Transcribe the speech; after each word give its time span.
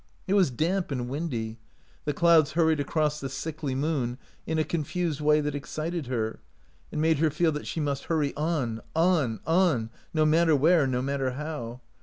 It 0.25 0.33
was 0.33 0.49
damp 0.49 0.89
and 0.89 1.07
windy; 1.09 1.59
the 2.05 2.13
clouds 2.15 2.53
hurried 2.53 2.79
across 2.79 3.19
the 3.19 3.29
sickly 3.29 3.75
moon 3.75 4.17
in 4.47 4.57
a 4.57 4.63
confused 4.63 5.21
way 5.21 5.41
that 5.41 5.53
excited 5.53 6.07
her, 6.07 6.39
and 6.91 6.99
made 6.99 7.19
her 7.19 7.29
feel 7.29 7.51
that 7.51 7.67
she 7.67 7.79
must 7.79 8.05
hurry 8.05 8.35
on, 8.35 8.81
on, 8.95 9.41
on, 9.45 9.91
no 10.11 10.25
matter 10.25 10.55
where, 10.55 10.87
no 10.87 11.03
matter 11.03 11.33
how. 11.33 11.81